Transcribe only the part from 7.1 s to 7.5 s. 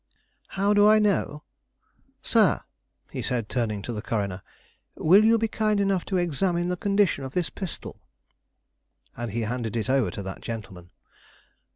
of